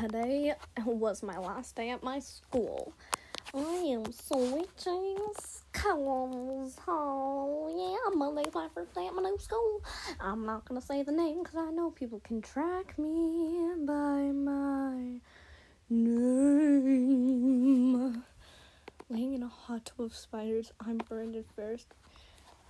today 0.00 0.54
was 0.84 1.22
my 1.22 1.38
last 1.38 1.76
day 1.76 1.90
at 1.90 2.02
my 2.02 2.18
school. 2.18 2.92
I 3.54 3.84
am 3.88 4.10
switching 4.12 5.16
schools. 5.40 6.76
Oh, 6.86 7.72
yeah, 7.74 7.96
Monday's 8.14 8.52
my 8.52 8.68
first 8.74 8.94
day 8.94 9.06
at 9.06 9.14
my 9.14 9.22
new 9.22 9.38
school. 9.38 9.82
I'm 10.20 10.44
not 10.44 10.66
gonna 10.66 10.82
say 10.82 11.02
the 11.02 11.12
name 11.12 11.42
because 11.42 11.56
I 11.56 11.70
know 11.70 11.90
people 11.90 12.20
can 12.20 12.42
track 12.42 12.98
me 12.98 13.70
by 13.86 14.32
my 14.32 15.20
name. 15.88 17.22
Laying 19.08 19.34
in 19.34 19.44
a 19.44 19.48
hot 19.48 19.84
tub 19.86 20.00
of 20.06 20.14
spiders, 20.14 20.72
I'm 20.80 20.98
Brandon 20.98 21.44
First. 21.54 21.94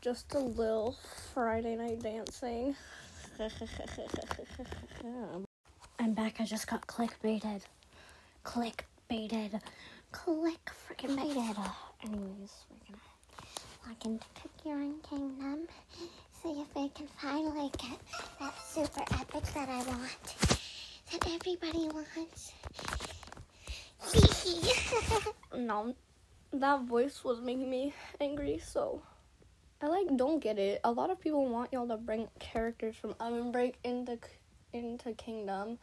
Just 0.01 0.33
a 0.35 0.39
little 0.39 0.97
Friday 1.33 1.75
night 1.77 2.03
dancing. 2.03 2.77
I'm 5.99 6.13
back. 6.13 6.41
I 6.41 6.45
just 6.45 6.67
got 6.67 6.87
clickbaited. 6.87 7.63
Clickbaited. 8.45 9.61
Click 10.13 10.71
freaking 10.71 11.17
baited. 11.17 11.57
Anyways, 12.05 12.53
we're 12.71 12.85
gonna 12.87 13.01
log 13.87 14.05
into 14.05 14.27
Cookie 14.35 14.71
Run 14.75 14.97
Kingdom. 15.09 15.67
See 16.43 16.61
if 16.61 16.75
we 16.75 16.91
can 16.91 17.09
finally 17.19 17.71
get 17.79 17.99
that 18.41 18.55
super 18.69 19.01
epic 19.13 19.43
that 19.55 19.69
I 19.71 19.79
want. 19.79 20.37
That 21.13 21.27
everybody 21.29 21.89
wants. 21.89 22.53
no, 25.57 25.95
that 26.53 26.83
voice 26.83 27.25
was 27.25 27.41
making 27.41 27.71
me 27.71 27.95
angry, 28.21 28.61
so 28.63 29.01
I 29.81 29.87
like 29.87 30.15
don't 30.17 30.41
get 30.41 30.59
it. 30.59 30.81
A 30.85 30.93
lot 30.93 31.09
of 31.11 31.19
people 31.19 31.49
want 31.49 31.73
y'all 31.73 31.89
to 31.89 31.97
bring 31.97 32.29
characters 32.39 32.97
from 32.97 33.15
Oven 33.19 33.51
Break 33.51 33.77
into 33.83 34.19
into 34.85 35.13
Kingdom, 35.13 35.79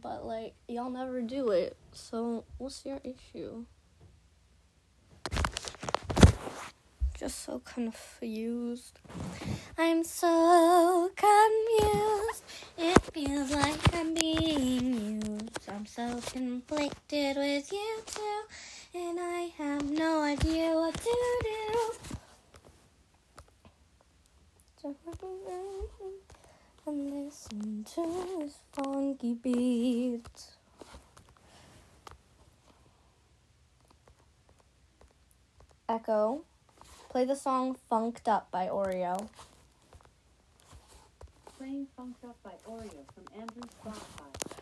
but 0.00 0.24
like 0.24 0.54
y'all 0.66 0.90
never 0.90 1.20
do 1.22 1.50
it. 1.50 1.76
So 1.92 2.44
what's 2.58 2.84
your 2.84 3.00
issue? 3.04 3.64
Just 7.18 7.44
so 7.44 7.60
confused. 7.64 9.00
I'm 9.76 10.04
so 10.04 11.10
confused. 11.16 12.42
It 12.76 13.00
feels 13.12 13.50
like 13.52 13.94
I'm 13.94 14.14
being 14.14 15.20
used. 15.20 15.68
I'm 15.68 15.86
so 15.86 16.20
conflicted 16.32 17.36
with 17.36 17.72
you 17.72 18.02
two, 18.06 18.42
and 18.94 19.18
I 19.20 19.50
have 19.58 19.90
no 19.90 20.22
idea 20.22 20.74
what 20.74 20.94
to 20.94 21.16
do. 21.42 21.58
And 26.88 27.26
listen 27.26 27.84
to 27.84 28.38
this 28.38 28.60
funky 28.72 29.34
beat. 29.34 30.22
Echo, 35.86 36.44
play 37.10 37.26
the 37.26 37.36
song 37.36 37.76
Funked 37.90 38.26
Up 38.26 38.50
by 38.50 38.68
Oreo. 38.68 39.28
Playing 41.58 41.88
Funked 41.94 42.24
Up 42.24 42.36
by 42.42 42.52
Oreo 42.66 43.04
from 43.12 43.38
Andrew's 43.38 43.66
Spotify. 43.84 44.56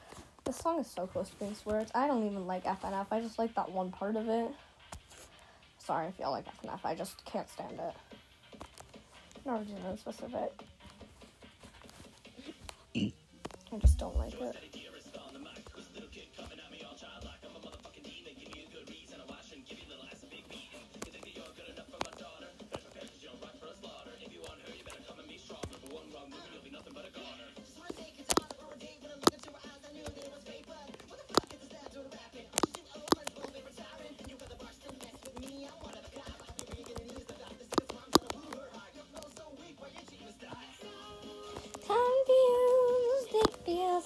This 0.44 0.56
song 0.56 0.80
is 0.80 0.88
so 0.88 1.06
close 1.06 1.30
to 1.30 1.36
being 1.36 1.54
swears. 1.54 1.90
I 1.94 2.08
don't 2.08 2.26
even 2.26 2.48
like 2.48 2.64
FNF. 2.64 3.06
I 3.12 3.20
just 3.20 3.38
like 3.38 3.54
that 3.54 3.70
one 3.70 3.92
part 3.92 4.16
of 4.16 4.28
it. 4.28 4.50
Sorry 5.78 6.08
if 6.08 6.18
y'all 6.18 6.32
like 6.32 6.46
FNF. 6.60 6.80
I 6.82 6.96
just 6.96 7.24
can't 7.24 7.48
stand 7.48 7.78
it. 7.78 7.94
No 9.44 9.58
reason 9.58 9.96
specific. 9.96 10.64
I 13.72 13.76
just 13.78 13.98
don't 13.98 14.16
like 14.16 14.40
it. 14.40 14.85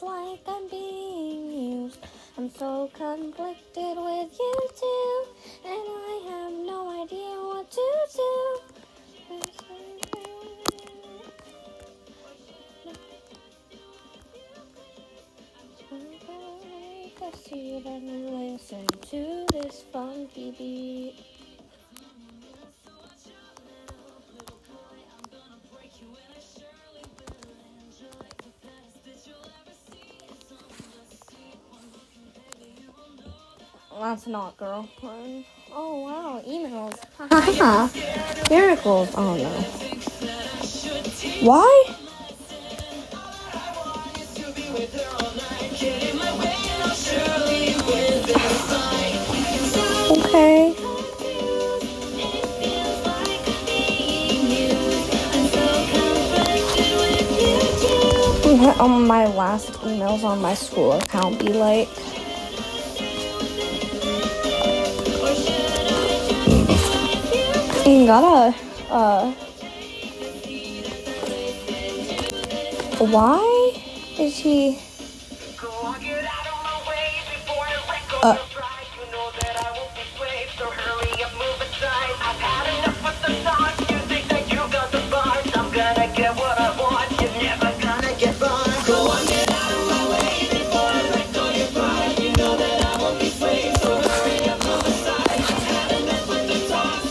Like 0.03 0.41
I'm 0.47 0.69
being 0.69 1.51
used. 1.83 1.99
I'm 2.39 2.51
so 2.51 2.91
conflicted 2.95 3.97
with 3.97 4.39
you 4.39 4.55
too, 4.81 5.25
and 5.65 5.89
I 5.89 6.21
have 6.31 6.53
no 6.53 7.03
idea 7.03 7.37
what 7.49 7.71
to 7.71 8.07
do. 8.17 8.61
Seat 17.45 17.87
and 17.87 18.31
listen 18.31 18.87
to 19.11 19.47
this 19.53 19.85
funky 19.93 20.51
beat. 20.57 21.30
That's 34.21 34.29
not 34.29 34.55
girlfriend. 34.59 35.47
Oh 35.73 36.03
wow, 36.05 36.43
emails. 36.47 36.95
Haha. 37.17 37.89
Miracles. 38.51 39.09
Oh 39.15 39.35
no. 39.35 39.49
Why? 41.41 41.85
Okay. 50.19 50.77
On 58.81 59.07
my 59.07 59.27
last 59.27 59.73
emails 59.81 60.25
on 60.25 60.43
my 60.43 60.53
school 60.53 60.93
account 60.93 61.39
be 61.39 61.55
like 61.55 61.89
You 67.91 68.07
gotta, 68.07 68.57
uh, 68.89 69.33
why 72.99 73.73
is 74.17 74.37
he, 74.39 74.79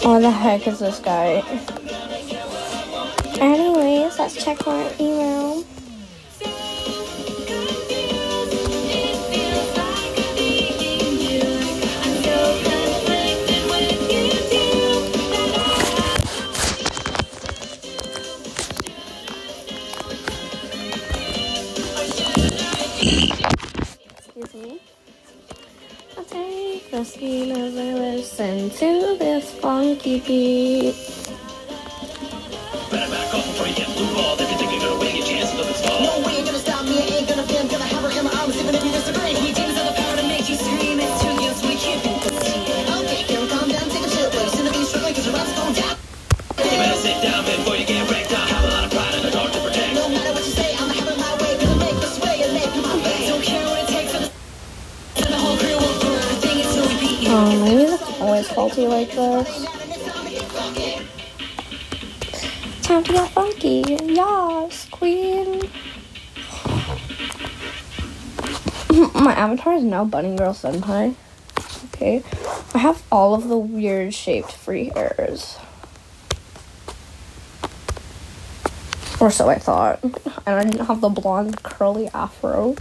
what 0.09 0.21
the 0.21 0.31
heck 0.31 0.65
is 0.67 0.79
this 0.79 0.97
guy? 0.99 1.43
Anyways, 3.39 4.17
let's 4.17 4.43
check 4.43 4.65
our 4.65 4.91
email. 4.99 5.63
beep. 30.17 30.95
Better 32.89 33.11
back 33.13 33.29
off 33.29 33.45
before 33.45 33.67
you 33.67 33.75
get 33.75 33.85
blue. 33.93 34.09
If 34.41 34.49
you 34.49 34.57
think 34.57 34.71
you're 34.73 34.81
gonna 34.81 34.97
win, 34.97 35.15
your 35.15 35.25
chance. 35.25 35.53
No 35.53 36.25
way 36.25 36.37
you're 36.37 36.45
gonna 36.49 36.57
stop 36.57 36.83
me. 36.85 36.97
I 36.97 37.21
ain't 37.21 37.29
gonna 37.29 37.45
fail. 37.45 37.67
Gonna 37.69 37.85
have 37.85 38.01
her 38.01 38.09
in 38.17 38.25
my 38.25 38.33
arms 38.41 38.57
even 38.57 38.73
if 38.73 38.81
the 38.81 38.89
power 38.89 40.17
you 40.49 40.57
scream. 40.65 40.81
We 41.61 43.21
can't 43.29 43.49
calm 43.53 43.69
down, 43.69 43.85
take 43.93 44.05
a 44.05 44.09
You 46.57 46.77
better 46.81 46.97
sit 46.97 47.21
down 47.21 47.45
before 47.45 47.75
you 47.77 47.85
get 47.85 48.01
in 48.01 49.23
the 49.23 49.31
dark 49.31 49.51
to 49.53 49.59
protect. 49.61 49.93
No 49.93 50.09
matter 50.09 50.33
what 50.33 50.45
you 50.45 50.53
say, 50.57 50.73
I'ma 50.73 50.93
have 50.93 51.17
my 51.21 51.33
way. 51.37 51.53
Make 51.85 52.01
this 52.01 52.17
way 52.19 52.41
and 52.41 52.53
make 52.57 52.73
my 52.81 52.95
way. 53.05 53.29
Don't 53.29 53.43
care 53.43 53.65
what 53.65 53.85
it 53.85 53.93
takes. 53.93 54.13
The 55.21 55.37
whole 55.37 55.57
crew 55.57 55.77
so 56.73 56.81
we 56.87 56.99
beat 56.99 57.21
you. 57.21 57.29
Oh, 57.29 57.63
maybe 57.63 57.85
that's 57.85 58.21
always 58.21 58.49
faulty 58.49 58.87
like 58.87 59.11
this. 59.11 59.68
To 63.09 63.25
funky. 63.25 63.83
Yes, 64.03 64.87
queen. 64.91 65.61
My 69.15 69.33
avatar 69.33 69.73
is 69.73 69.83
now 69.83 70.05
Bunny 70.05 70.35
Girl 70.35 70.53
Senpai. 70.53 71.15
Okay. 71.85 72.21
I 72.75 72.77
have 72.77 73.01
all 73.11 73.33
of 73.33 73.47
the 73.47 73.57
weird 73.57 74.13
shaped 74.13 74.51
free 74.51 74.91
hairs. 74.93 75.57
Or 79.19 79.31
so 79.31 79.49
I 79.49 79.57
thought. 79.57 80.03
And 80.03 80.13
I 80.45 80.63
didn't 80.63 80.85
have 80.85 81.01
the 81.01 81.09
blonde 81.09 81.63
curly 81.63 82.09
afro. 82.13 82.75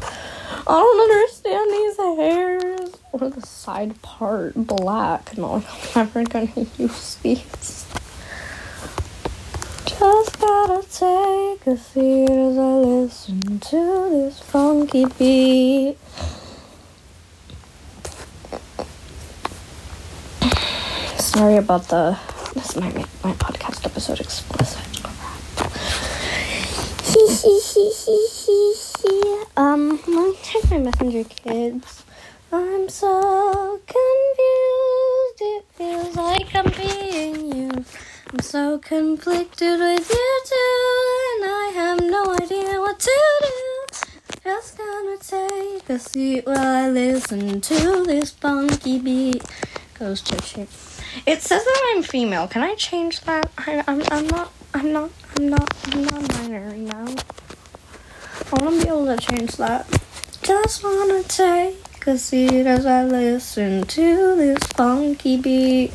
I 0.66 0.78
don't 0.78 1.00
understand 1.10 1.70
these 1.70 1.96
hairs. 1.96 3.00
Or 3.12 3.30
the 3.30 3.46
side 3.46 4.02
part 4.02 4.52
black. 4.56 5.38
No, 5.38 5.54
I'm 5.54 5.64
never 5.96 6.22
gonna 6.24 6.66
use 6.78 7.14
these. 7.22 7.86
Gotta 10.68 10.86
take 10.86 11.66
a 11.66 11.78
seat 11.78 12.28
as 12.28 12.58
I 12.58 12.74
listen 12.74 13.58
to 13.58 14.08
this 14.10 14.38
funky 14.40 15.06
beat. 15.18 15.96
Sorry 21.18 21.56
about 21.56 21.88
the. 21.88 22.18
This 22.52 22.76
might 22.76 22.94
make 22.94 23.06
my 23.24 23.32
podcast 23.32 23.86
episode 23.86 24.20
explicit. 24.20 24.84
um, 29.56 29.88
let 29.88 30.06
me 30.06 30.36
check 30.42 30.70
my 30.70 30.76
messenger, 30.76 31.24
kids. 31.24 32.04
I'm 32.52 32.90
so 32.90 33.80
confused. 33.86 35.40
It 35.40 35.64
feels 35.72 36.14
like 36.14 36.54
I'm 36.54 36.70
being 36.72 37.70
used. 37.70 37.97
I'm 38.30 38.40
so 38.40 38.76
conflicted 38.76 39.80
with 39.80 40.10
you 40.10 40.40
two, 40.44 41.34
and 41.34 41.50
I 41.50 41.70
have 41.74 42.00
no 42.00 42.34
idea 42.34 42.78
what 42.78 43.00
to 43.00 43.10
do. 43.40 44.08
Just 44.44 44.76
gonna 44.76 45.16
take 45.16 45.88
a 45.88 45.98
seat 45.98 46.44
while 46.44 46.58
I 46.58 46.90
listen 46.90 47.62
to 47.62 48.04
this 48.04 48.32
funky 48.32 48.98
beat. 48.98 49.42
Goes 49.98 50.20
chip 50.20 50.42
chip. 50.42 50.68
It 51.24 51.40
says 51.40 51.64
that 51.64 51.94
I'm 51.94 52.02
female. 52.02 52.46
Can 52.48 52.62
I 52.62 52.74
change 52.74 53.22
that? 53.22 53.50
I, 53.56 53.82
I'm, 53.86 54.02
I'm 54.10 54.26
not. 54.26 54.52
I'm 54.74 54.92
not. 54.92 55.10
I'm 55.38 55.48
not. 55.48 55.74
I'm 55.86 56.04
not 56.04 56.28
binary 56.28 56.80
now. 56.80 57.06
I 58.52 58.62
want 58.62 58.78
to 58.78 58.84
be 58.84 58.88
able 58.88 59.06
to 59.06 59.16
change 59.16 59.56
that. 59.56 59.86
Just 60.42 60.84
wanna 60.84 61.22
take 61.22 62.06
a 62.06 62.18
seat 62.18 62.66
as 62.66 62.84
I 62.84 63.04
listen 63.04 63.84
to 63.86 64.36
this 64.36 64.62
funky 64.74 65.38
beat. 65.38 65.92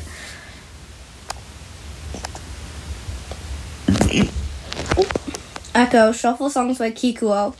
Echo, 5.84 6.12
shuffle 6.12 6.48
songs 6.48 6.78
by 6.78 6.90
Kikuo. 6.90 7.54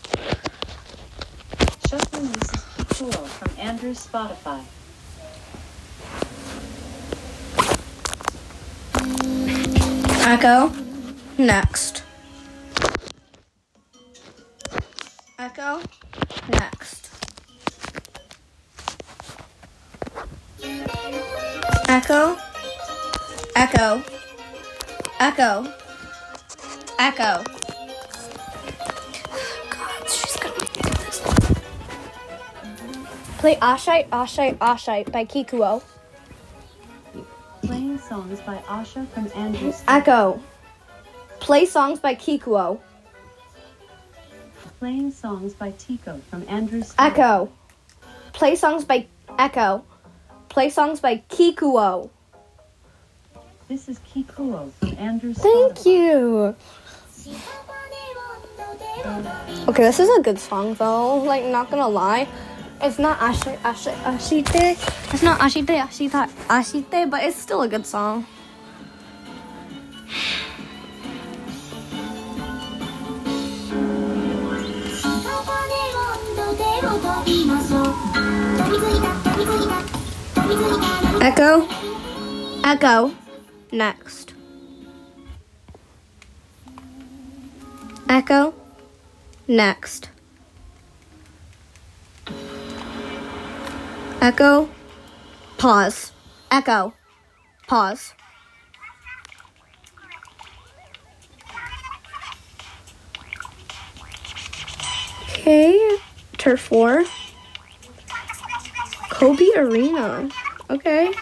Shuffling 1.86 2.32
this 2.32 2.54
is 2.54 2.62
Kikuo 2.78 3.26
from 3.26 3.52
Andrew's 3.58 4.06
Spotify. 4.06 4.64
Echo, 10.26 10.72
next. 11.36 12.02
Echo, 15.38 15.82
next. 16.48 17.10
Echo, 21.88 22.38
echo, 23.54 24.02
echo, 25.20 25.74
echo. 26.98 27.53
Play 33.44 33.56
Ashite, 33.56 34.08
Ashite, 34.08 34.56
Ashite 34.56 35.12
by 35.12 35.26
Kikuo. 35.26 35.82
Playing 37.60 37.98
songs 37.98 38.40
by 38.40 38.56
Asha 38.66 39.06
from 39.08 39.28
Andrew's 39.36 39.82
Echo. 39.86 40.40
Play 41.40 41.66
songs 41.66 42.00
by 42.00 42.14
Kikuo. 42.14 42.80
Playing 44.78 45.10
songs 45.10 45.52
by 45.52 45.72
Tico 45.72 46.22
from 46.30 46.46
Andrew's 46.48 46.94
Echo. 46.98 47.52
Play 48.32 48.56
songs 48.56 48.86
by 48.86 49.06
Echo. 49.38 49.84
Play 50.48 50.70
songs 50.70 51.00
by 51.00 51.18
Kikuo. 51.28 52.08
This 53.68 53.90
is 53.90 53.98
Kikuo 54.10 54.72
from 54.72 54.96
Andrew's 54.96 55.36
Thank 55.36 55.84
you. 55.84 56.56
Okay, 59.68 59.82
this 59.82 60.00
is 60.00 60.08
a 60.16 60.22
good 60.22 60.38
song 60.38 60.72
though. 60.76 61.16
Like, 61.18 61.44
not 61.44 61.70
gonna 61.70 61.86
lie. 61.86 62.26
It's 62.82 62.98
not 62.98 63.18
Ashi, 63.18 63.56
Ashi, 63.62 63.92
Ashite. 64.04 65.12
It's 65.14 65.22
not 65.22 65.40
Ashite, 65.40 65.80
Ashita, 65.80 66.28
Ashite, 66.48 67.10
but 67.10 67.22
it's 67.22 67.36
still 67.36 67.62
a 67.62 67.68
good 67.68 67.86
song. 67.86 68.26
Echo. 81.24 81.66
Echo. 82.62 83.14
Next. 83.72 84.34
Echo. 88.08 88.54
Next. 89.48 90.13
Echo. 94.24 94.70
Pause. 95.58 96.12
Echo. 96.50 96.94
Pause. 97.66 98.14
Okay. 105.28 105.98
Turf 106.38 106.60
4. 106.62 107.04
Goby 109.20 109.50
Arena. 109.56 110.30
Okay. 110.70 111.12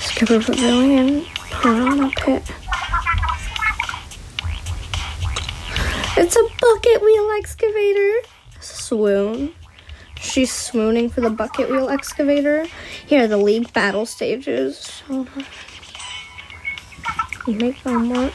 Skipper 0.00 0.40
Pavilion. 0.40 1.24
Piranha 1.52 2.10
Pit. 2.16 2.42
It's 6.26 6.34
a 6.34 6.42
bucket 6.60 7.02
wheel 7.02 7.30
excavator. 7.38 8.12
Swoon. 8.58 9.54
She's 10.18 10.50
swooning 10.50 11.08
for 11.08 11.20
the 11.20 11.30
bucket 11.30 11.70
wheel 11.70 11.88
excavator. 11.88 12.66
Here 13.06 13.22
are 13.22 13.26
the 13.28 13.36
league 13.36 13.72
battle 13.72 14.06
stages. 14.06 15.04
Nice. 15.08 15.28
You 17.46 17.54
make 17.54 17.80
them 17.84 18.10
work. 18.10 18.32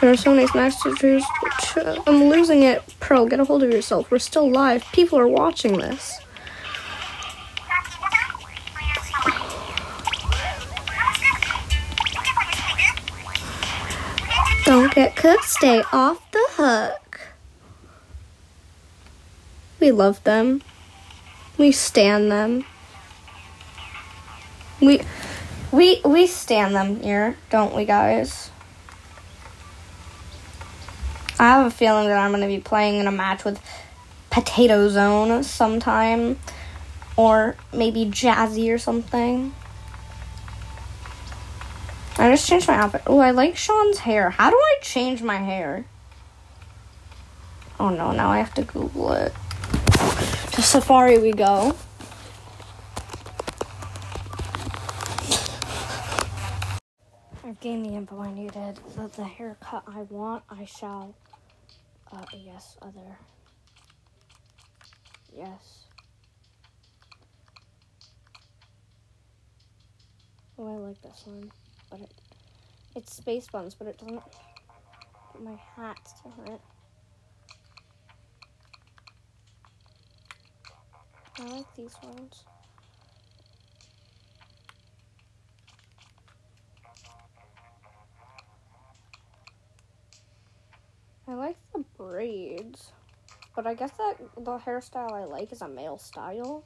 There 0.00 0.12
are 0.12 0.16
so 0.16 0.32
many 0.32 0.46
to. 0.46 2.02
I'm 2.06 2.26
losing 2.26 2.62
it. 2.62 2.80
Pearl, 3.00 3.26
get 3.26 3.40
a 3.40 3.44
hold 3.44 3.64
of 3.64 3.72
yourself. 3.72 4.08
We're 4.12 4.20
still 4.20 4.48
live. 4.48 4.84
People 4.92 5.18
are 5.18 5.26
watching 5.26 5.78
this. 5.78 6.20
Don't 14.64 14.94
get 14.94 15.16
cooked. 15.16 15.42
Stay 15.42 15.82
off 15.92 16.30
the 16.30 16.46
hook. 16.52 17.01
We 19.82 19.90
love 19.90 20.22
them. 20.22 20.62
We 21.58 21.72
stand 21.72 22.30
them. 22.30 22.64
We 24.80 25.00
we 25.72 26.00
we 26.04 26.28
stand 26.28 26.76
them 26.76 27.00
here, 27.00 27.36
don't 27.50 27.74
we 27.74 27.84
guys? 27.84 28.52
I 31.40 31.48
have 31.48 31.66
a 31.66 31.70
feeling 31.72 32.06
that 32.06 32.16
I'm 32.16 32.30
going 32.30 32.42
to 32.42 32.46
be 32.46 32.60
playing 32.60 33.00
in 33.00 33.08
a 33.08 33.10
match 33.10 33.44
with 33.44 33.60
Potato 34.30 34.88
Zone 34.88 35.42
sometime 35.42 36.38
or 37.16 37.56
maybe 37.72 38.04
Jazzy 38.04 38.72
or 38.72 38.78
something. 38.78 39.52
I 42.18 42.30
just 42.30 42.48
changed 42.48 42.68
my 42.68 42.74
outfit. 42.74 43.02
Oh, 43.08 43.18
I 43.18 43.32
like 43.32 43.56
Sean's 43.56 43.98
hair. 43.98 44.30
How 44.30 44.48
do 44.48 44.56
I 44.56 44.76
change 44.80 45.24
my 45.24 45.38
hair? 45.38 45.86
Oh 47.80 47.88
no, 47.88 48.12
now 48.12 48.30
I 48.30 48.38
have 48.38 48.54
to 48.54 48.62
Google 48.62 49.14
it. 49.14 49.34
To 50.52 50.60
Safari 50.60 51.18
we 51.18 51.32
go. 51.32 51.74
I've 57.42 57.58
gained 57.60 57.86
the 57.86 57.94
info 57.94 58.20
I 58.20 58.32
needed. 58.32 58.78
The, 58.94 59.08
the 59.16 59.24
haircut 59.24 59.84
I 59.86 60.02
want, 60.02 60.44
I 60.50 60.66
shall. 60.66 61.14
Uh, 62.12 62.24
yes, 62.34 62.76
other. 62.82 63.16
Yes. 65.34 65.86
Oh, 70.58 70.66
I 70.66 70.76
like 70.76 71.00
this 71.00 71.22
one, 71.24 71.50
but 71.90 72.00
it, 72.00 72.12
it's 72.94 73.16
space 73.16 73.46
buns, 73.50 73.74
but 73.74 73.88
it 73.88 73.96
doesn't. 73.98 74.22
My 75.42 75.58
hat's 75.76 76.12
different. 76.22 76.60
I 81.38 81.44
like 81.44 81.76
these 81.76 81.96
ones. 82.02 82.44
I 91.26 91.34
like 91.34 91.56
the 91.72 91.84
braids, 91.96 92.92
but 93.56 93.66
I 93.66 93.74
guess 93.74 93.92
that 93.92 94.16
the 94.36 94.58
hairstyle 94.58 95.12
I 95.12 95.24
like 95.24 95.52
is 95.52 95.62
a 95.62 95.68
male 95.68 95.96
style. 95.96 96.64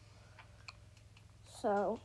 So, 1.60 2.00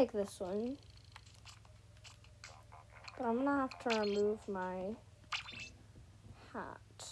like 0.00 0.12
this 0.12 0.40
one. 0.40 0.78
But 3.18 3.26
I'm 3.26 3.44
gonna 3.44 3.68
have 3.68 3.78
to 3.80 4.00
remove 4.00 4.38
my 4.48 4.94
hat. 6.54 7.04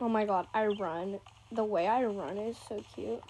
Oh 0.00 0.08
my 0.08 0.24
god, 0.24 0.46
I 0.54 0.68
run. 0.68 1.20
The 1.52 1.64
way 1.64 1.86
I 1.86 2.04
run 2.04 2.38
is 2.38 2.56
so 2.66 2.82
cute. 2.94 3.22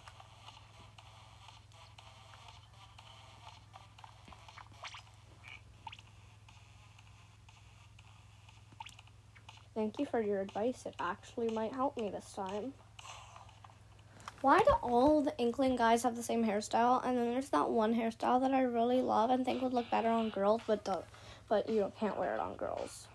Thank 9.77 9.99
you 9.99 10.07
for 10.07 10.23
your 10.23 10.41
advice. 10.41 10.87
It 10.87 10.95
actually 10.99 11.51
might 11.51 11.71
help 11.71 11.99
me 11.99 12.09
this 12.09 12.33
time. 12.33 12.73
Why 14.41 14.61
do 14.61 14.71
all 14.83 15.21
the 15.21 15.37
Inkling 15.37 15.77
guys 15.77 16.03
have 16.03 16.17
the 16.17 16.23
same 16.23 16.43
hairstyle, 16.43 17.05
and 17.05 17.19
then 17.19 17.31
there's 17.31 17.51
that 17.51 17.69
one 17.69 17.95
hairstyle 17.95 18.41
that 18.41 18.53
I 18.53 18.63
really 18.63 19.03
love 19.03 19.29
and 19.29 19.45
think 19.45 19.61
would 19.61 19.75
look 19.75 19.91
better 19.91 20.09
on 20.09 20.31
girls, 20.31 20.63
but 20.67 20.83
the, 20.87 21.03
but 21.51 21.69
you 21.69 21.93
can't 22.01 22.19
wear 22.19 22.33
it 22.33 22.41
on 22.41 22.55
girls. 22.57 23.07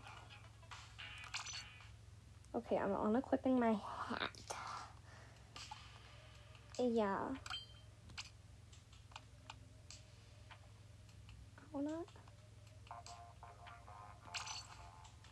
Okay, 2.53 2.77
I'm 2.77 2.91
unequipping 2.91 3.60
my 3.60 3.75
hat. 4.08 4.30
Yeah. 6.77 7.18
How 11.74 11.80
not? 11.80 12.06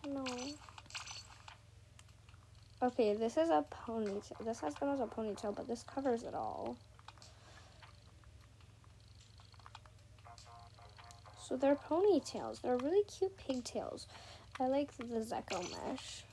No. 0.08 0.26
Okay, 2.82 3.14
this 3.14 3.36
is 3.36 3.50
a 3.50 3.66
ponytail. 3.86 4.46
This 4.46 4.62
has 4.62 4.74
been 4.76 4.88
as 4.88 5.02
a 5.02 5.06
ponytail, 5.06 5.54
but 5.54 5.68
this 5.68 5.84
covers 5.84 6.24
it 6.24 6.34
all. 6.34 6.78
So 11.42 11.58
they're 11.58 11.76
ponytails. 11.76 12.62
They're 12.62 12.78
really 12.78 13.04
cute 13.04 13.36
pigtails. 13.38 14.08
I 14.62 14.68
like 14.68 14.96
the 14.96 15.04
Zekko 15.04 15.62
mesh. 15.62 16.24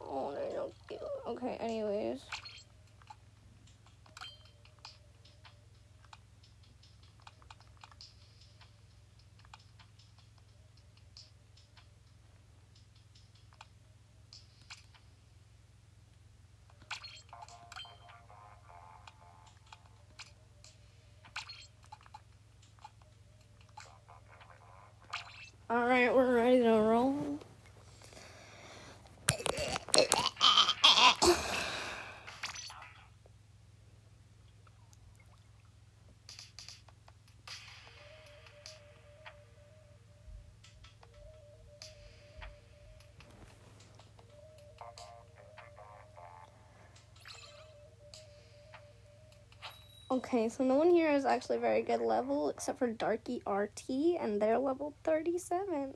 Oh, 0.00 0.32
they're 0.32 0.50
so 0.52 0.72
cute. 0.86 1.00
Okay, 1.26 1.56
anyways. 1.58 2.20
Okay, 50.12 50.50
so 50.50 50.62
no 50.62 50.74
one 50.74 50.90
here 50.90 51.10
is 51.10 51.24
actually 51.24 51.56
very 51.56 51.80
good 51.80 52.02
level 52.02 52.50
except 52.50 52.78
for 52.78 52.86
Darky 52.86 53.40
RT, 53.46 53.88
and 54.20 54.42
they're 54.42 54.58
level 54.58 54.92
37. 55.04 55.94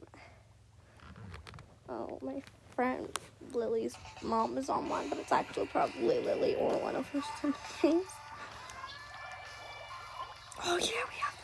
Oh, 1.90 2.18
my 2.22 2.42
friend 2.74 3.06
Lily's 3.52 3.94
mom 4.22 4.56
is 4.56 4.70
online, 4.70 5.10
but 5.10 5.18
it's 5.18 5.32
actually 5.32 5.66
probably 5.66 6.18
Lily 6.20 6.54
or 6.54 6.78
one 6.78 6.96
of 6.96 7.06
her 7.10 7.20
siblings. 7.42 8.06
Oh, 10.64 10.78
yeah, 10.78 11.04
we 11.10 11.18
have 11.20 11.34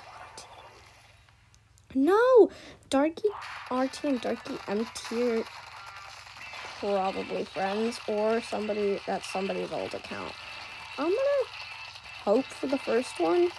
them. 1.93 2.07
No! 2.07 2.51
Darky 2.89 3.29
RT 3.71 4.05
and 4.05 4.21
Darky 4.23 4.57
MT 4.67 5.41
are 5.41 5.45
probably 6.79 7.45
friends 7.45 8.01
or 8.09 8.41
somebody 8.41 8.99
that's 9.07 9.31
somebody's 9.31 9.71
old 9.73 9.93
account. 9.93 10.33
I'm 10.97 11.05
gonna 11.09 11.42
hope 12.25 12.45
for 12.45 12.69
the 12.69 12.79
first 12.79 13.19
one. 13.19 13.51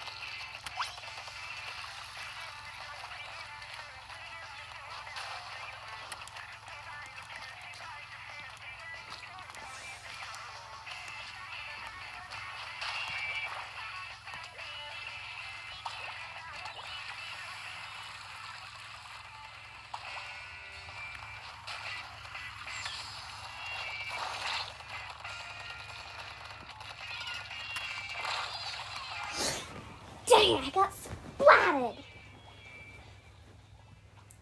Dang 30.43 30.57
it, 30.57 30.67
I 30.67 30.69
got 30.71 30.91
splatted! 30.91 31.95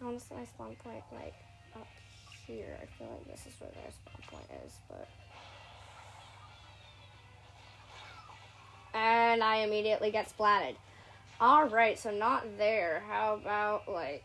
Honestly, 0.04 0.36
my 0.36 0.44
spawn 0.44 0.74
point, 0.82 1.04
like, 1.12 1.34
up 1.76 1.86
here. 2.44 2.76
I 2.82 2.86
feel 2.98 3.06
like 3.06 3.24
this 3.30 3.46
is 3.46 3.60
where 3.60 3.70
their 3.70 3.92
spawn 3.92 4.20
point 4.26 4.62
is, 4.66 4.72
but... 4.88 5.08
And 8.94 9.44
I 9.44 9.58
immediately 9.58 10.10
get 10.10 10.28
splatted. 10.36 10.74
Alright, 11.40 12.00
so 12.00 12.10
not 12.10 12.58
there. 12.58 13.04
How 13.08 13.34
about, 13.34 13.88
like, 13.88 14.24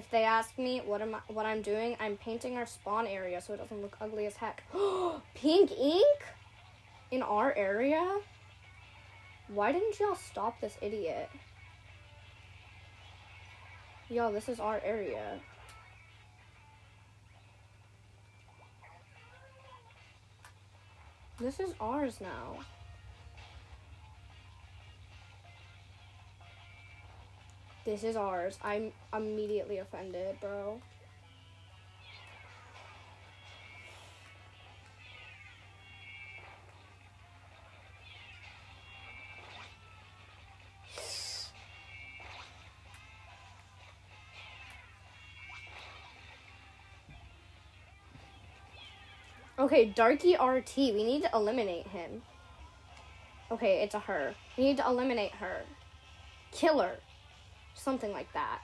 If 0.00 0.10
they 0.10 0.24
ask 0.24 0.56
me 0.56 0.80
what 0.86 1.02
am 1.02 1.14
I, 1.14 1.18
what 1.28 1.44
I'm 1.44 1.60
doing, 1.60 1.94
I'm 2.00 2.16
painting 2.16 2.56
our 2.56 2.64
spawn 2.64 3.06
area 3.06 3.38
so 3.42 3.52
it 3.52 3.58
doesn't 3.58 3.82
look 3.82 3.98
ugly 4.00 4.24
as 4.24 4.34
heck. 4.34 4.62
Pink 5.34 5.70
ink 5.72 6.20
in 7.10 7.20
our 7.20 7.54
area. 7.54 8.20
Why 9.48 9.72
didn't 9.72 10.00
y'all 10.00 10.14
stop 10.14 10.58
this 10.62 10.78
idiot? 10.80 11.28
Y'all, 14.08 14.32
this 14.32 14.48
is 14.48 14.58
our 14.58 14.80
area. 14.82 15.38
This 21.38 21.60
is 21.60 21.74
ours 21.78 22.22
now. 22.22 22.64
This 27.84 28.04
is 28.04 28.14
ours. 28.14 28.58
I'm 28.62 28.92
immediately 29.12 29.78
offended, 29.78 30.36
bro. 30.40 30.80
Okay, 49.58 49.86
Darky 49.86 50.36
RT. 50.36 50.76
We 50.76 51.04
need 51.04 51.22
to 51.22 51.30
eliminate 51.34 51.86
him. 51.88 52.22
Okay, 53.50 53.82
it's 53.82 53.94
a 53.94 54.00
her. 54.00 54.34
We 54.56 54.64
need 54.64 54.76
to 54.78 54.86
eliminate 54.86 55.32
her. 55.32 55.62
Kill 56.50 56.78
her. 56.80 56.96
Something 57.82 58.12
like 58.12 58.30
that. 58.34 58.60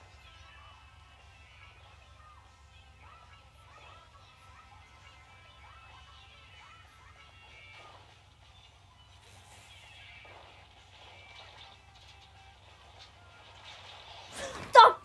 Stop! 14.69 15.03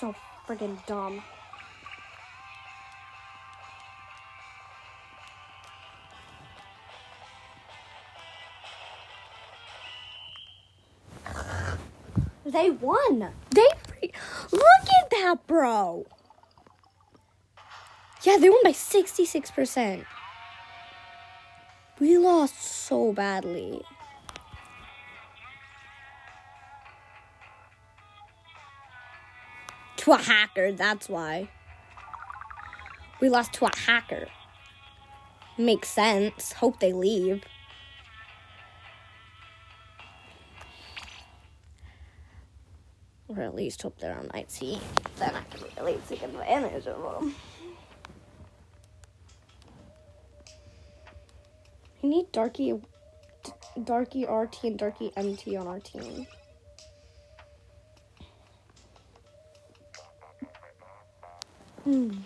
So 0.00 0.14
friggin' 0.48 0.78
dumb. 0.86 1.22
They 12.60 12.68
won. 12.68 13.32
They 13.52 13.68
look 14.52 14.88
at 15.02 15.10
that, 15.12 15.38
bro. 15.46 16.04
Yeah, 18.22 18.36
they 18.36 18.50
won 18.50 18.60
by 18.62 18.72
sixty-six 18.72 19.50
percent. 19.50 20.04
We 21.98 22.18
lost 22.18 22.60
so 22.60 23.14
badly. 23.14 23.80
To 29.96 30.12
a 30.12 30.18
hacker, 30.18 30.70
that's 30.72 31.08
why. 31.08 31.48
We 33.22 33.30
lost 33.30 33.54
to 33.54 33.64
a 33.64 33.74
hacker. 33.74 34.26
Makes 35.56 35.88
sense. 35.88 36.52
Hope 36.52 36.78
they 36.78 36.92
leave. 36.92 37.42
At 43.40 43.54
least 43.54 43.82
hope 43.82 43.98
they're 43.98 44.16
on 44.16 44.28
team. 44.48 44.80
Then 45.16 45.34
I 45.34 45.42
can 45.44 45.66
really 45.76 45.98
take 46.08 46.22
advantage 46.22 46.86
of 46.86 47.20
them. 47.20 47.34
We 52.02 52.08
need 52.08 52.32
Darky, 52.32 52.74
Darky 53.84 54.24
RT 54.26 54.64
and 54.64 54.78
Darky 54.78 55.12
MT 55.16 55.56
on 55.56 55.66
our 55.66 55.80
team. 55.80 56.26
Hmm. 61.84 62.18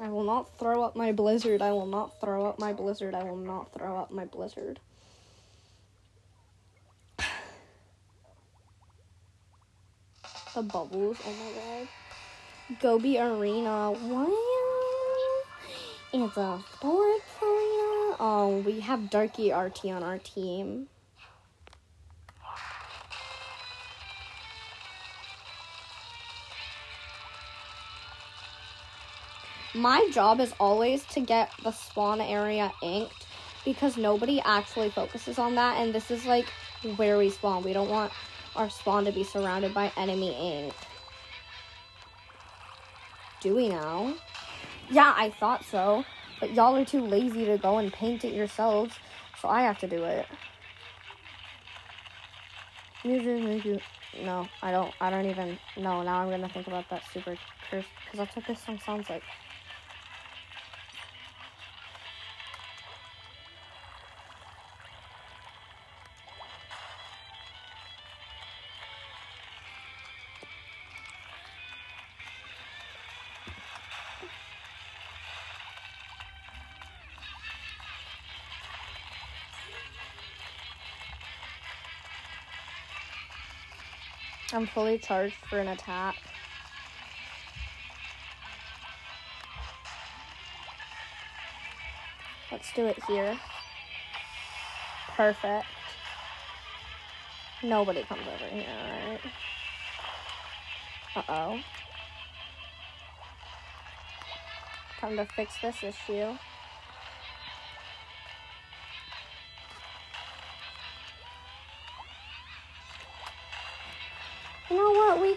I 0.00 0.08
will 0.08 0.24
not 0.24 0.58
throw 0.58 0.82
up 0.82 0.96
my 0.96 1.12
blizzard. 1.12 1.62
I 1.62 1.72
will 1.72 1.86
not 1.86 2.20
throw 2.20 2.46
up 2.46 2.58
my 2.58 2.72
blizzard. 2.72 3.14
I 3.14 3.24
will 3.24 3.36
not 3.36 3.72
throw 3.72 3.96
up 3.96 4.10
my 4.10 4.24
blizzard. 4.24 4.80
The 10.54 10.62
bubbles. 10.62 11.16
Oh 11.26 11.32
my 11.32 11.50
god. 11.60 11.88
Goby 12.80 13.18
Arena. 13.18 13.90
What? 13.90 14.30
It's 16.12 16.36
a 16.36 16.62
sports 16.72 17.24
arena. 17.42 18.16
Oh, 18.20 18.62
we 18.64 18.78
have 18.78 19.10
Darky 19.10 19.52
RT 19.52 19.86
on 19.86 20.04
our 20.04 20.18
team. 20.18 20.86
My 29.74 30.08
job 30.12 30.38
is 30.38 30.54
always 30.60 31.04
to 31.06 31.20
get 31.20 31.50
the 31.64 31.72
spawn 31.72 32.20
area 32.20 32.72
inked 32.80 33.26
because 33.64 33.96
nobody 33.96 34.40
actually 34.44 34.90
focuses 34.90 35.40
on 35.40 35.56
that, 35.56 35.78
and 35.78 35.92
this 35.92 36.12
is 36.12 36.24
like 36.26 36.46
where 36.94 37.18
we 37.18 37.30
spawn. 37.30 37.64
We 37.64 37.72
don't 37.72 37.90
want 37.90 38.12
our 38.56 38.70
spawn 38.70 39.04
to 39.04 39.12
be 39.12 39.24
surrounded 39.24 39.74
by 39.74 39.92
enemy 39.96 40.32
ink. 40.32 40.74
Do 43.40 43.54
we 43.54 43.68
now? 43.68 44.14
Yeah, 44.90 45.12
I 45.16 45.30
thought 45.30 45.64
so. 45.64 46.04
But 46.40 46.54
y'all 46.54 46.76
are 46.76 46.84
too 46.84 47.00
lazy 47.00 47.44
to 47.46 47.58
go 47.58 47.78
and 47.78 47.92
paint 47.92 48.24
it 48.24 48.34
yourselves, 48.34 48.94
so 49.40 49.48
I 49.48 49.62
have 49.62 49.78
to 49.78 49.88
do 49.88 50.04
it. 50.04 50.26
No, 54.22 54.46
I 54.62 54.70
don't. 54.70 54.92
I 55.00 55.10
don't 55.10 55.26
even. 55.26 55.58
know. 55.76 56.02
now 56.02 56.22
I'm 56.22 56.30
gonna 56.30 56.48
think 56.48 56.66
about 56.66 56.88
that 56.90 57.02
super 57.12 57.36
curse 57.70 57.84
because 58.04 58.18
that's 58.18 58.36
what 58.36 58.46
this 58.46 58.60
song 58.60 58.78
sounds 58.78 59.10
like. 59.10 59.22
I'm 84.54 84.68
fully 84.68 84.98
charged 84.98 85.34
for 85.50 85.58
an 85.58 85.66
attack. 85.66 86.14
Let's 92.52 92.72
do 92.72 92.86
it 92.86 93.02
here. 93.08 93.36
Perfect. 95.16 95.66
Nobody 97.64 98.04
comes 98.04 98.22
over 98.28 98.54
here, 98.54 98.66
right? 99.08 99.20
Uh-oh. 101.16 101.60
Time 105.00 105.16
to 105.16 105.26
fix 105.34 105.54
this 105.60 105.82
issue. 105.82 106.36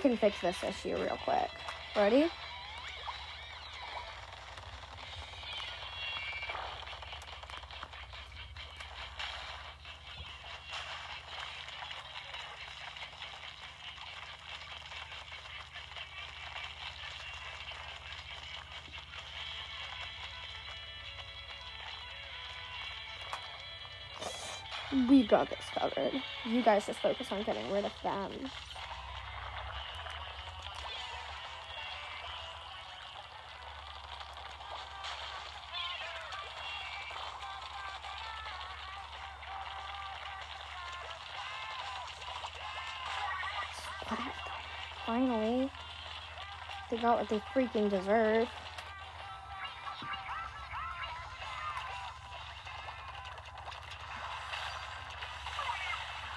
Can 0.07 0.17
fix 0.17 0.39
this 0.39 0.63
issue 0.63 0.95
real 0.95 1.17
quick. 1.25 1.49
Ready? 1.95 2.29
We 25.09 25.27
got 25.27 25.49
this 25.49 25.59
covered. 25.73 26.13
You 26.45 26.61
guys 26.63 26.85
just 26.85 26.99
focus 26.99 27.31
on 27.31 27.43
getting 27.43 27.69
rid 27.71 27.83
of 27.83 27.91
them. 28.03 28.31
They 46.97 47.03
got 47.03 47.19
what 47.19 47.29
they 47.29 47.41
freaking 47.53 47.89
deserve. 47.89 48.47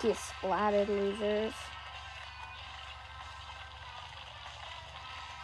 Get 0.03 0.17
splatted, 0.17 0.89
losers. 0.89 1.55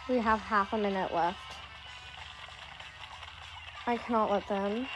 We 0.09 0.17
have 0.17 0.39
half 0.39 0.73
a 0.73 0.77
minute 0.77 1.13
left. 1.13 1.37
I 3.85 3.97
cannot 3.97 4.31
let 4.31 4.47
them. 4.47 4.87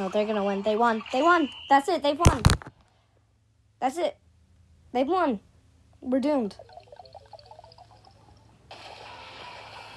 No, 0.00 0.08
they're 0.08 0.24
gonna 0.24 0.42
win. 0.42 0.62
They 0.62 0.76
won. 0.76 1.02
They 1.12 1.20
won. 1.20 1.50
That's 1.68 1.86
it. 1.86 2.02
They've 2.02 2.18
won. 2.18 2.40
That's 3.80 3.98
it. 3.98 4.16
They've 4.92 5.06
won. 5.06 5.40
We're 6.00 6.20
doomed. 6.20 6.56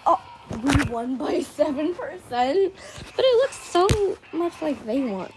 Oh, 0.06 0.22
we 0.62 0.84
won 0.90 1.16
by 1.16 1.36
7%. 1.40 1.96
But 2.30 3.26
it 3.26 3.38
looks 3.38 3.56
so 3.56 3.88
much 4.34 4.62
like 4.62 4.86
they 4.86 5.06
won. 5.06 5.32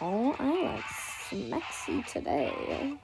Oh, 0.00 0.34
I 0.38 0.62
like 0.62 0.84
Smexy 1.28 2.06
today. 2.06 2.96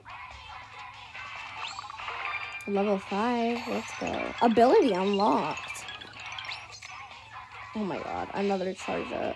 Level 2.67 2.97
5. 2.97 3.67
Let's 3.67 3.99
go. 3.99 4.33
Ability 4.41 4.93
unlocked. 4.93 5.72
Oh 7.75 7.79
my 7.79 7.97
god, 7.97 8.29
another 8.35 8.71
charge 8.73 9.11
up. 9.13 9.35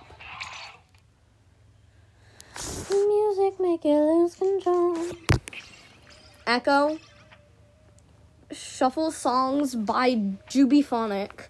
Music 2.92 3.60
make 3.60 3.84
it 3.84 4.00
lose 4.00 4.36
control. 4.36 4.96
Echo. 6.46 7.00
Shuffle 8.52 9.10
songs 9.12 9.74
by 9.74 10.16
Jubyphonic. 10.50 11.48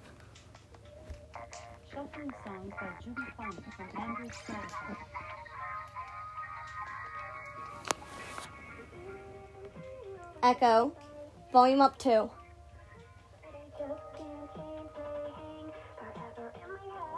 Shuffling 1.92 2.32
songs 2.46 2.74
by 2.80 2.88
Judy 3.04 3.22
Funk 3.36 3.56
from 3.76 4.02
Andrew 4.02 4.30
Spotify. 4.30 4.96
Echo. 10.42 10.94
Volume 11.52 11.82
up 11.82 11.98
two. 11.98 12.30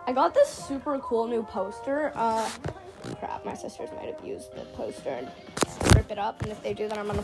I 0.09 0.11
got 0.11 0.33
this 0.33 0.49
super 0.49 0.97
cool 0.97 1.27
new 1.27 1.43
poster. 1.43 2.11
Uh, 2.15 2.49
crap, 3.19 3.45
my 3.45 3.53
sisters 3.53 3.89
might 3.95 4.11
have 4.11 4.25
used 4.25 4.51
the 4.55 4.61
poster 4.73 5.09
and 5.11 5.29
rip 5.95 6.09
it 6.09 6.17
up. 6.17 6.41
And 6.41 6.51
if 6.51 6.63
they 6.63 6.73
do, 6.73 6.87
then 6.87 6.97
I'm 6.97 7.05
gonna 7.05 7.23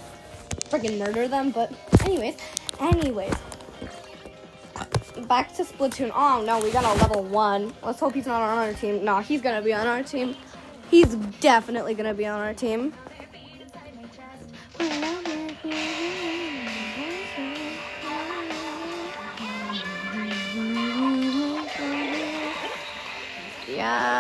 freaking 0.66 1.00
murder 1.00 1.28
them. 1.28 1.50
But 1.50 1.74
anyways, 2.02 2.38
anyways, 2.80 3.34
back 5.28 5.52
to 5.56 5.64
Splatoon. 5.64 6.12
Oh 6.14 6.44
no, 6.46 6.60
we 6.60 6.70
got 6.70 6.84
a 6.84 7.02
level 7.02 7.24
one. 7.24 7.74
Let's 7.82 8.00
hope 8.00 8.14
he's 8.14 8.28
not 8.28 8.44
on 8.44 8.60
our 8.60 8.74
team. 8.74 9.04
No, 9.04 9.20
he's 9.20 9.42
gonna 9.42 9.64
be 9.64 9.74
on 9.74 9.88
our 9.88 10.04
team. 10.04 10.36
He's 10.92 11.16
definitely 11.42 11.96
gonna 11.96 12.14
be 12.14 12.28
on 12.28 12.40
our 12.40 12.54
team. 12.54 12.94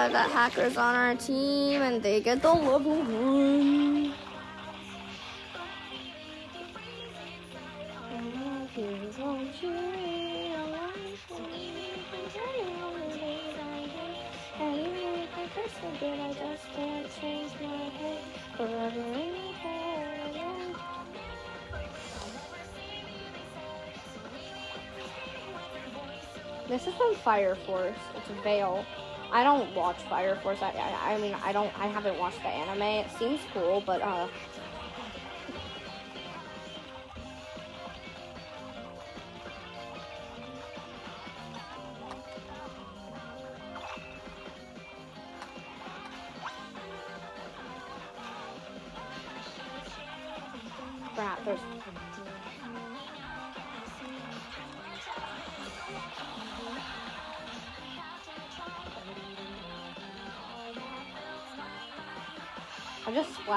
Yeah, 0.06 0.12
that 0.12 0.30
hacker's 0.30 0.78
on 0.78 0.94
our 0.94 1.16
team 1.16 1.82
and 1.82 2.04
they 2.04 2.22
get 2.22 2.40
the 2.40 2.54
level 2.54 2.94
one. 2.94 4.14
This 26.68 26.86
is 26.86 26.94
from 26.94 27.16
Fire 27.16 27.56
Force. 27.56 27.96
It's 28.16 28.30
a 28.30 28.44
Veil. 28.44 28.86
I 29.32 29.44
don't 29.44 29.74
watch 29.76 29.98
Fire 30.04 30.36
Force. 30.38 30.62
I, 30.62 30.72
I, 30.72 31.14
I 31.14 31.18
mean, 31.20 31.36
I 31.44 31.52
don't. 31.52 31.78
I 31.80 31.88
haven't 31.88 32.18
watched 32.18 32.42
the 32.42 32.50
anime. 32.50 32.82
It 32.82 33.12
seems 33.18 33.42
cool, 33.54 33.84
but 33.86 34.02
uh. 34.02 34.28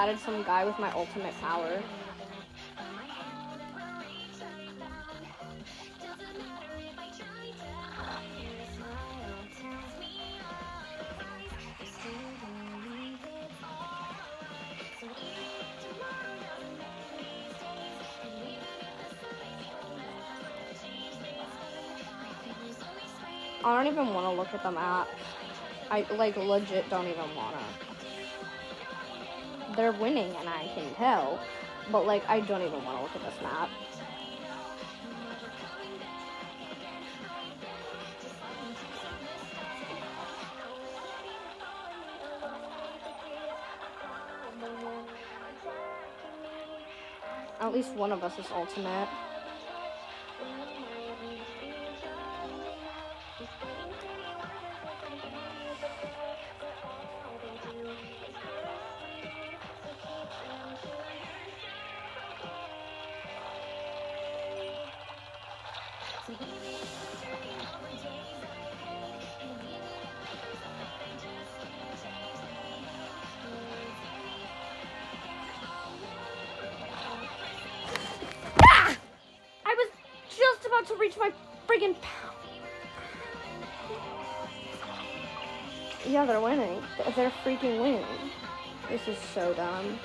Splatted 0.08 0.18
some 0.18 0.42
guy 0.42 0.64
with 0.64 0.78
my 0.78 0.90
ultimate 0.92 1.34
power. 1.40 1.82
I 23.64 23.84
don't 23.84 23.92
even 23.92 24.14
want 24.14 24.24
to 24.24 24.30
look 24.30 24.54
at 24.54 24.62
the 24.62 24.70
map. 24.70 25.08
I 25.90 26.06
like 26.14 26.36
legit 26.36 26.88
don't 26.88 27.06
even 27.06 27.34
wanna. 27.34 27.87
They're 29.78 29.92
winning 29.92 30.34
and 30.34 30.48
I 30.48 30.68
can 30.74 30.92
tell, 30.96 31.38
but 31.92 32.04
like 32.04 32.28
I 32.28 32.40
don't 32.40 32.62
even 32.62 32.84
want 32.84 32.98
to 32.98 33.02
look 33.04 33.14
at 33.14 33.22
this 33.22 33.40
map. 33.40 33.68
At 47.60 47.72
least 47.72 47.94
one 47.94 48.10
of 48.10 48.24
us 48.24 48.36
is 48.36 48.46
ultimate. 48.52 49.08
Ah! 66.28 66.34
I 79.64 79.74
was 79.74 79.88
just 80.28 80.66
about 80.66 80.86
to 80.88 80.94
reach 80.96 81.16
my 81.16 81.32
friggin' 81.66 81.96
Yeah, 86.06 86.26
they're 86.26 86.40
winning. 86.40 86.82
They're 87.16 87.32
freaking 87.42 87.80
winning. 87.80 88.04
This 88.90 89.08
is 89.08 89.18
so 89.34 89.54
dumb. 89.54 89.98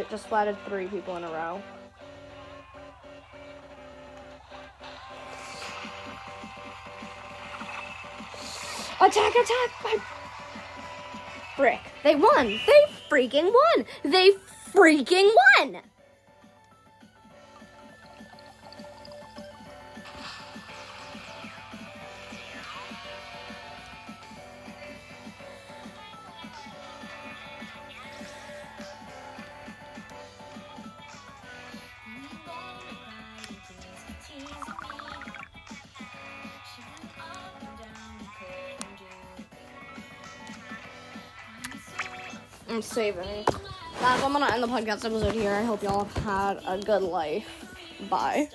I 0.00 0.02
legit 0.02 0.10
just 0.10 0.30
splatted 0.30 0.56
three 0.66 0.86
people 0.86 1.14
in 1.16 1.24
a 1.24 1.30
row. 1.30 1.62
Attack, 8.98 9.34
attack! 9.34 9.70
My... 9.84 9.96
Brick. 11.58 11.80
They 12.02 12.16
won. 12.16 12.46
They 12.46 12.84
freaking 13.10 13.52
won. 13.52 13.84
They 14.02 14.30
freaking 14.72 15.30
won. 15.58 15.82
Saving. 42.82 43.44
Guys, 44.00 44.22
I'm 44.22 44.32
gonna 44.32 44.46
end 44.52 44.62
the 44.62 44.66
podcast 44.66 45.04
episode 45.04 45.32
here. 45.32 45.52
I 45.52 45.62
hope 45.62 45.82
y'all 45.82 46.04
had 46.24 46.60
a 46.66 46.78
good 46.78 47.02
life. 47.02 47.46
Bye. 48.08 48.48